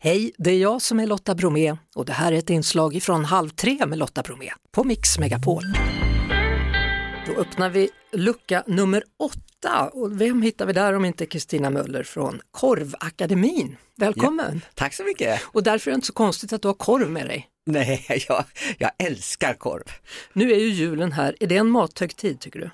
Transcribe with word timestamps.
Hej, 0.00 0.32
det 0.38 0.50
är 0.50 0.58
jag 0.58 0.82
som 0.82 1.00
är 1.00 1.06
Lotta 1.06 1.34
Bromé 1.34 1.76
och 1.94 2.04
det 2.04 2.12
här 2.12 2.32
är 2.32 2.36
ett 2.36 2.50
inslag 2.50 3.02
från 3.02 3.24
Halv 3.24 3.48
tre 3.48 3.86
med 3.86 3.98
Lotta 3.98 4.22
Bromé 4.22 4.50
på 4.72 4.84
Mix 4.84 5.18
Megapol. 5.18 5.62
Då 7.26 7.40
öppnar 7.40 7.70
vi 7.70 7.90
lucka 8.12 8.64
nummer 8.66 9.04
åtta 9.18 9.88
och 9.92 10.20
vem 10.20 10.42
hittar 10.42 10.66
vi 10.66 10.72
där 10.72 10.92
om 10.92 11.04
inte 11.04 11.26
Kristina 11.26 11.70
Möller 11.70 12.02
från 12.02 12.40
Korvakademin. 12.50 13.76
Välkommen! 13.96 14.60
Ja, 14.64 14.70
tack 14.74 14.94
så 14.94 15.04
mycket! 15.04 15.40
Och 15.44 15.62
därför 15.62 15.90
är 15.90 15.92
det 15.92 15.94
inte 15.94 16.06
så 16.06 16.12
konstigt 16.12 16.52
att 16.52 16.62
du 16.62 16.68
har 16.68 16.74
korv 16.74 17.10
med 17.10 17.26
dig. 17.26 17.48
Nej, 17.66 18.06
jag, 18.28 18.44
jag 18.78 18.90
älskar 18.98 19.54
korv. 19.54 19.84
Nu 20.32 20.52
är 20.52 20.58
ju 20.58 20.68
julen 20.68 21.12
här, 21.12 21.36
är 21.40 21.46
det 21.46 21.56
en 21.56 21.70
mathögtid 21.70 22.40
tycker 22.40 22.60
du? 22.60 22.70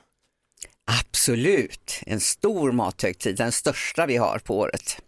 Absolut, 0.86 2.00
en 2.06 2.20
stor 2.20 2.72
mathögtid, 2.72 3.36
den 3.36 3.52
största 3.52 4.06
vi 4.06 4.16
har 4.16 4.38
på 4.38 4.58
året. 4.58 5.02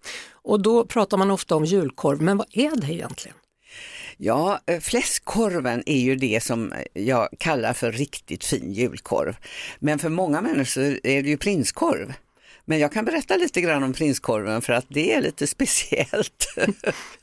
Och 0.47 0.61
då 0.61 0.85
pratar 0.85 1.17
man 1.17 1.31
ofta 1.31 1.57
om 1.57 1.65
julkorv, 1.65 2.23
men 2.23 2.37
vad 2.37 2.47
är 2.53 2.77
det 2.77 2.93
egentligen? 2.93 3.37
Ja, 4.17 4.61
eh, 4.67 4.81
fläskkorven 4.81 5.83
är 5.87 5.99
ju 5.99 6.17
det 6.17 6.43
som 6.43 6.73
jag 6.93 7.29
kallar 7.39 7.73
för 7.73 7.93
riktigt 7.93 8.45
fin 8.45 8.73
julkorv. 8.73 9.37
Men 9.79 9.99
för 9.99 10.09
många 10.09 10.41
människor 10.41 11.01
är 11.03 11.23
det 11.23 11.29
ju 11.29 11.37
prinskorv. 11.37 12.13
Men 12.65 12.79
jag 12.79 12.93
kan 12.93 13.05
berätta 13.05 13.37
lite 13.37 13.61
grann 13.61 13.83
om 13.83 13.93
prinskorven 13.93 14.63
för 14.63 14.73
att 14.73 14.87
det 14.89 15.15
är 15.15 15.21
lite 15.21 15.47
speciellt. 15.57 16.55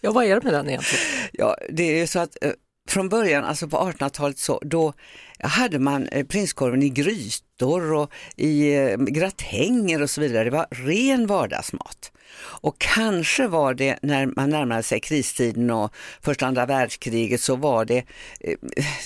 ja, 0.01 0.11
vad 0.11 0.25
är 0.25 0.35
det 0.35 0.43
med 0.43 0.53
den 0.53 0.69
egentligen? 0.69 1.05
Ja, 1.31 1.57
det 1.69 1.83
är 1.83 1.97
ju 1.97 2.07
så 2.07 2.19
att 2.19 2.43
eh, 2.43 2.51
från 2.89 3.09
början, 3.09 3.43
alltså 3.43 3.67
på 3.67 3.77
1800-talet, 3.77 4.39
så, 4.39 4.61
då 4.65 4.93
hade 5.39 5.79
man 5.79 6.07
eh, 6.07 6.25
prinskorven 6.25 6.83
i 6.83 6.89
grytor 6.89 7.93
och 7.93 8.11
i 8.35 8.75
gratänger 8.97 10.01
och 10.01 10.09
så 10.09 10.21
vidare. 10.21 10.43
Det 10.43 10.49
var 10.49 10.67
ren 10.71 11.27
vardagsmat. 11.27 12.12
Och 12.35 12.75
kanske 12.79 13.47
var 13.47 13.73
det 13.73 13.99
när 14.01 14.25
man 14.25 14.49
närmade 14.49 14.83
sig 14.83 14.99
kristiden 14.99 15.71
och 15.71 15.93
första 16.21 16.45
andra 16.45 16.65
världskriget 16.65 17.41
så 17.41 17.55
var 17.55 17.85
det, 17.85 18.05
eh, 18.39 18.57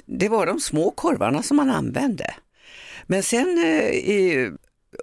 det 0.06 0.30
var 0.30 0.46
de 0.46 0.60
små 0.60 0.92
korvarna 0.92 1.44
som 1.44 1.58
man 1.58 1.70
använde. 1.70 2.34
Men 3.08 3.24
sen 3.24 3.58
eh, 3.58 3.90
i, 3.90 4.52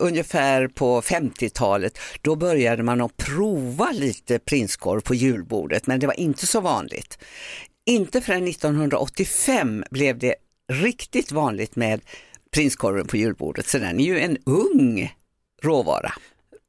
ungefär 0.01 0.69
på 0.69 1.01
50-talet, 1.01 1.99
då 2.23 2.37
började 2.37 2.83
man 2.83 3.01
att 3.01 3.17
prova 3.17 3.91
lite 3.93 4.39
prinskorv 4.39 5.01
på 5.01 5.15
julbordet, 5.15 5.87
men 5.87 6.01
det 6.01 6.07
var 6.07 6.21
inte 6.21 6.47
så 6.47 6.61
vanligt. 6.61 7.19
Inte 7.87 8.21
förrän 8.21 8.49
1985 8.49 9.85
blev 9.91 10.19
det 10.19 10.35
riktigt 10.73 11.33
vanligt 11.33 11.77
med 11.77 12.01
prinskorven 12.51 13.07
på 13.07 13.17
julbordet, 13.17 13.67
så 13.67 13.79
den 13.79 14.01
är 14.01 14.05
ju 14.05 14.21
en 14.21 14.39
ung 14.47 15.15
råvara. 15.63 16.13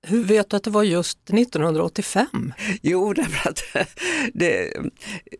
Hur 0.07 0.23
vet 0.23 0.49
du 0.49 0.57
att 0.57 0.63
det 0.63 0.69
var 0.69 0.83
just 0.83 1.29
1985? 1.29 2.53
Jo, 2.81 3.13
därför 3.13 3.49
att 3.49 3.63
det, 4.33 4.73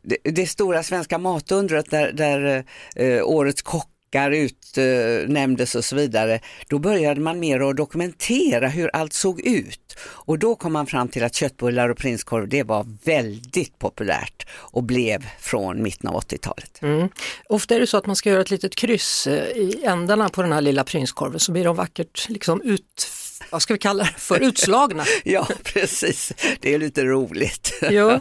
det, 0.03 0.17
det 0.23 0.47
stora 0.47 0.83
svenska 0.83 1.17
matundret 1.17 1.89
där, 1.89 2.11
där 2.11 2.65
eh, 2.95 3.23
årets 3.23 3.61
kockar 3.61 4.31
utnämndes 4.31 5.75
och 5.75 5.85
så 5.85 5.95
vidare, 5.95 6.39
då 6.67 6.79
började 6.79 7.21
man 7.21 7.39
mer 7.39 7.59
att 7.59 7.77
dokumentera 7.77 8.67
hur 8.67 8.89
allt 8.93 9.13
såg 9.13 9.41
ut. 9.41 9.95
Och 9.99 10.39
då 10.39 10.55
kom 10.55 10.73
man 10.73 10.85
fram 10.85 11.07
till 11.07 11.23
att 11.23 11.35
köttbullar 11.35 11.89
och 11.89 11.97
prinskorv, 11.97 12.47
det 12.47 12.63
var 12.63 12.87
väldigt 13.03 13.79
populärt 13.79 14.47
och 14.51 14.83
blev 14.83 15.25
från 15.39 15.83
mitten 15.83 16.09
av 16.09 16.21
80-talet. 16.21 16.81
Mm. 16.81 17.09
Ofta 17.49 17.75
är 17.75 17.79
det 17.79 17.87
så 17.87 17.97
att 17.97 18.05
man 18.05 18.15
ska 18.15 18.29
göra 18.29 18.41
ett 18.41 18.51
litet 18.51 18.75
kryss 18.75 19.27
eh, 19.27 19.57
i 19.57 19.83
ändarna 19.85 20.29
på 20.29 20.41
den 20.41 20.51
här 20.51 20.61
lilla 20.61 20.83
prinskorven 20.83 21.39
så 21.39 21.51
blir 21.51 21.63
de 21.63 21.75
vackert 21.75 22.29
liksom 22.29 22.61
ut 22.61 23.07
vad 23.55 23.61
ska 23.61 23.73
vi 23.73 23.79
kalla 23.79 24.03
det 24.03 24.13
för, 24.17 24.39
utslagna. 24.39 25.05
ja, 25.23 25.47
precis. 25.63 26.33
Det 26.59 26.73
är 26.73 26.79
lite 26.79 27.03
roligt. 27.03 27.73
ja. 27.91 28.19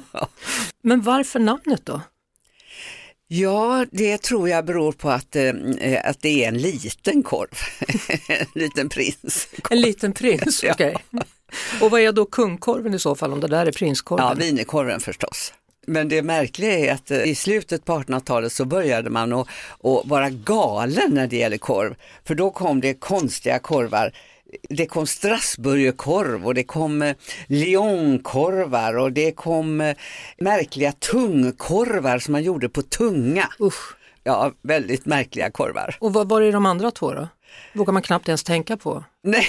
Men 0.82 1.02
varför 1.02 1.40
namnet 1.40 1.86
då? 1.86 2.00
Ja, 3.26 3.86
det 3.92 4.18
tror 4.18 4.48
jag 4.48 4.64
beror 4.64 4.92
på 4.92 5.10
att, 5.10 5.36
eh, 5.36 5.52
att 6.04 6.20
det 6.20 6.44
är 6.44 6.48
en 6.48 6.58
liten 6.58 7.22
korv, 7.22 7.48
en 8.28 8.46
liten 8.54 8.88
prins. 8.88 9.48
En 9.70 9.80
liten 9.80 10.12
prins, 10.12 10.64
okej. 10.70 10.96
Okay. 11.12 11.22
Och 11.80 11.90
vad 11.90 12.00
är 12.00 12.12
då 12.12 12.24
kungkorven 12.24 12.94
i 12.94 12.98
så 12.98 13.14
fall 13.14 13.32
om 13.32 13.40
det 13.40 13.48
där 13.48 13.66
är 13.66 13.72
prinskorven? 13.72 14.26
Ja, 14.26 14.34
wienerkorven 14.34 15.00
förstås. 15.00 15.52
Men 15.86 16.08
det 16.08 16.22
märkliga 16.22 16.78
är 16.78 16.92
att 16.92 17.10
eh, 17.10 17.22
i 17.22 17.34
slutet 17.34 17.84
på 17.84 17.92
1800-talet 17.92 18.52
så 18.52 18.64
började 18.64 19.10
man 19.10 19.32
att, 19.32 19.48
att 19.82 20.06
vara 20.06 20.30
galen 20.30 21.14
när 21.14 21.26
det 21.26 21.36
gäller 21.36 21.58
korv. 21.58 21.94
För 22.24 22.34
då 22.34 22.50
kom 22.50 22.80
det 22.80 22.94
konstiga 22.94 23.58
korvar 23.58 24.12
det 24.68 24.86
kom 24.86 25.06
Strasburgerkorv 25.06 26.46
och 26.46 26.54
det 26.54 26.64
kom 26.64 27.02
eh, 27.02 27.16
Lyonkorvar 27.46 28.96
och 28.96 29.12
det 29.12 29.32
kom 29.32 29.80
eh, 29.80 29.96
märkliga 30.38 30.92
tungkorvar 30.92 32.18
som 32.18 32.32
man 32.32 32.42
gjorde 32.42 32.68
på 32.68 32.82
tunga. 32.82 33.48
Usch. 33.60 33.96
Ja, 34.22 34.52
väldigt 34.62 35.06
märkliga 35.06 35.50
korvar. 35.50 35.96
Och 36.00 36.12
vad 36.12 36.28
var 36.28 36.40
det 36.40 36.50
de 36.50 36.66
andra 36.66 36.90
två 36.90 37.12
då? 37.12 37.28
vågar 37.72 37.92
man 37.92 38.02
knappt 38.02 38.28
ens 38.28 38.44
tänka 38.44 38.76
på. 38.76 39.04
Nej, 39.22 39.46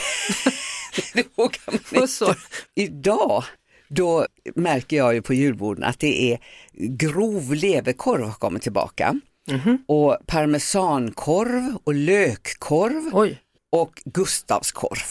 det 1.13 1.25
vågar 1.35 1.59
man 1.65 1.79
inte. 2.01 2.35
Idag 2.75 3.43
då 3.87 4.25
märker 4.55 4.97
jag 4.97 5.13
ju 5.13 5.21
på 5.21 5.33
julborden 5.33 5.83
att 5.83 5.99
det 5.99 6.31
är 6.33 6.39
grov 6.73 7.53
leverkorv 7.53 8.23
har 8.23 8.33
kommit 8.33 8.61
tillbaka. 8.61 9.19
Mm 9.47 9.61
-hmm. 9.61 9.77
Och 9.87 10.17
parmesankorv 10.27 11.77
och 11.83 11.93
lökkorv. 11.93 13.09
Oj 13.13 13.41
och 13.75 14.01
Gustavskorv. 14.05 15.03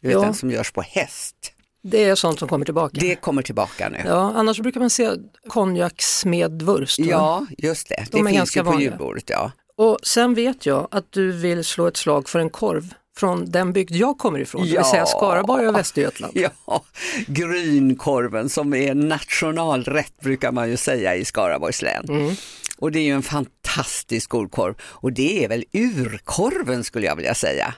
Du 0.00 0.08
vet 0.08 0.14
ja. 0.14 0.20
den 0.20 0.34
som 0.34 0.50
görs 0.50 0.72
på 0.72 0.82
häst. 0.82 1.52
Det 1.82 2.04
är 2.04 2.14
sånt 2.14 2.38
som 2.38 2.48
kommer 2.48 2.64
tillbaka? 2.64 3.00
Det 3.00 3.16
kommer 3.16 3.42
tillbaka 3.42 3.88
nu. 3.88 3.98
Ja, 4.06 4.32
annars 4.36 4.60
brukar 4.60 4.80
man 4.80 4.90
se 4.90 5.10
konjaksmedvurst. 5.48 6.98
Ja, 6.98 7.46
just 7.58 7.88
det. 7.88 8.06
De 8.10 8.24
det 8.24 8.30
finns 8.30 8.56
ju 8.56 8.64
på 8.64 8.80
julbordet. 8.80 9.24
Ja. 9.30 9.52
Och 9.76 9.98
sen 10.02 10.34
vet 10.34 10.66
jag 10.66 10.88
att 10.90 11.12
du 11.12 11.32
vill 11.32 11.64
slå 11.64 11.86
ett 11.86 11.96
slag 11.96 12.28
för 12.28 12.38
en 12.38 12.50
korv 12.50 12.94
från 13.16 13.50
den 13.50 13.72
bygd 13.72 13.96
jag 13.96 14.18
kommer 14.18 14.38
ifrån, 14.38 14.66
ja. 14.66 14.72
det 14.72 14.78
vill 14.78 14.84
säga 14.84 15.06
Skaraborg 15.06 15.68
och 15.68 15.74
Västergötland. 15.74 16.32
Ja, 16.66 16.84
grynkorven 17.26 18.48
som 18.48 18.74
är 18.74 18.94
nationalrätt 18.94 20.20
brukar 20.20 20.52
man 20.52 20.70
ju 20.70 20.76
säga 20.76 21.16
i 21.16 21.24
Skaraborgs 21.24 21.82
län. 21.82 22.04
Mm. 22.08 22.34
Och 22.78 22.92
det 22.92 22.98
är 22.98 23.04
ju 23.04 23.14
en 23.14 23.22
fantastisk 23.22 24.30
god 24.30 24.50
korv 24.50 24.74
och 24.82 25.12
det 25.12 25.44
är 25.44 25.48
väl 25.48 25.64
urkorven 25.72 26.84
skulle 26.84 27.06
jag 27.06 27.16
vilja 27.16 27.34
säga. 27.34 27.74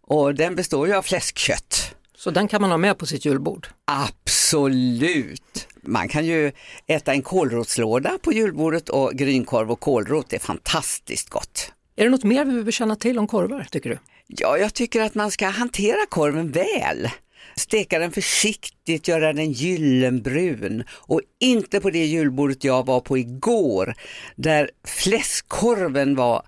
Och 0.00 0.34
den 0.34 0.56
består 0.56 0.86
ju 0.86 0.94
av 0.94 1.02
fläskkött. 1.02 1.94
Så 2.16 2.30
den 2.30 2.48
kan 2.48 2.60
man 2.60 2.70
ha 2.70 2.78
med 2.78 2.98
på 2.98 3.06
sitt 3.06 3.24
julbord? 3.24 3.68
Absolut! 3.84 5.68
Man 5.82 6.08
kan 6.08 6.26
ju 6.26 6.52
äta 6.86 7.12
en 7.12 7.22
kålrotslåda 7.22 8.18
på 8.22 8.32
julbordet 8.32 8.88
och 8.88 9.12
grynkorv 9.14 9.70
och 9.70 9.80
kålrot 9.80 10.32
är 10.32 10.38
fantastiskt 10.38 11.30
gott. 11.30 11.72
Är 11.96 12.04
det 12.04 12.10
något 12.10 12.24
mer 12.24 12.44
vi 12.44 12.50
behöver 12.50 12.72
känna 12.72 12.96
till 12.96 13.18
om 13.18 13.26
korvar 13.26 13.66
tycker 13.70 13.90
du? 13.90 13.98
Ja, 14.28 14.58
jag 14.58 14.74
tycker 14.74 15.00
att 15.00 15.14
man 15.14 15.30
ska 15.30 15.46
hantera 15.46 16.06
korven 16.08 16.50
väl. 16.50 17.08
Steka 17.56 17.98
den 17.98 18.12
försiktigt, 18.12 19.08
göra 19.08 19.32
den 19.32 19.52
gyllenbrun 19.52 20.84
och 20.90 21.20
inte 21.40 21.80
på 21.80 21.90
det 21.90 22.06
julbordet 22.06 22.64
jag 22.64 22.86
var 22.86 23.00
på 23.00 23.18
igår 23.18 23.94
där 24.36 24.70
fläskkorven 24.84 26.14
var 26.14 26.46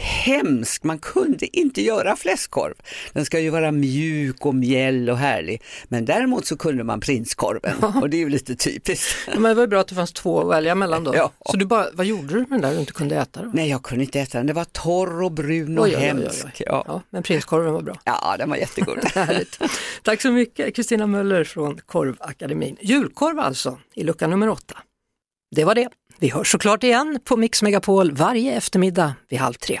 hemsk, 0.00 0.84
man 0.84 0.98
kunde 0.98 1.56
inte 1.56 1.82
göra 1.82 2.16
fläskkorv. 2.16 2.74
Den 3.12 3.24
ska 3.24 3.40
ju 3.40 3.50
vara 3.50 3.72
mjuk 3.72 4.46
och 4.46 4.54
mjäll 4.54 5.10
och 5.10 5.18
härlig. 5.18 5.62
Men 5.88 6.04
däremot 6.04 6.46
så 6.46 6.56
kunde 6.56 6.84
man 6.84 7.00
prinskorven 7.00 7.76
och 8.02 8.10
det 8.10 8.16
är 8.16 8.18
ju 8.18 8.28
lite 8.28 8.54
typiskt. 8.54 9.16
men 9.34 9.42
det 9.42 9.54
var 9.54 9.66
bra 9.66 9.80
att 9.80 9.88
det 9.88 9.94
fanns 9.94 10.12
två 10.12 10.40
att 10.40 10.48
välja 10.48 10.74
mellan 10.74 11.04
då. 11.04 11.14
Ja. 11.16 11.32
Så 11.50 11.56
du 11.56 11.66
bara, 11.66 11.86
vad 11.92 12.06
gjorde 12.06 12.34
du 12.34 12.38
med 12.38 12.50
den 12.50 12.60
där 12.60 12.74
du 12.74 12.80
inte 12.80 12.92
kunde 12.92 13.16
äta? 13.16 13.42
Då? 13.42 13.50
Nej, 13.54 13.70
jag 13.70 13.82
kunde 13.82 14.04
inte 14.04 14.20
äta 14.20 14.38
den. 14.38 14.46
Det 14.46 14.52
var 14.52 14.64
torr 14.64 15.22
och 15.22 15.32
brun 15.32 15.78
och 15.78 15.84
oj, 15.84 15.94
hemsk. 15.94 16.44
Oj, 16.44 16.52
oj, 16.58 16.64
ja. 16.66 16.84
ja. 16.86 17.02
men 17.10 17.22
prinskorven 17.22 17.72
var 17.72 17.82
bra. 17.82 18.00
Ja, 18.04 18.36
den 18.38 18.50
var 18.50 18.56
jättegod. 18.56 18.98
Tack 20.02 20.22
så 20.22 20.30
mycket 20.30 20.76
Kristina 20.76 21.06
Möller 21.06 21.44
från 21.44 21.78
Korvakademin. 21.86 22.76
Julkorv 22.80 23.38
alltså, 23.38 23.78
i 23.94 24.02
lucka 24.02 24.26
nummer 24.26 24.48
åtta. 24.48 24.78
Det 25.56 25.64
var 25.64 25.74
det. 25.74 25.88
Vi 26.18 26.28
hörs 26.28 26.52
såklart 26.52 26.84
igen 26.84 27.20
på 27.24 27.36
Mix 27.36 27.62
Megapol 27.62 28.12
varje 28.12 28.56
eftermiddag 28.56 29.14
vid 29.28 29.38
halv 29.38 29.54
tre. 29.54 29.80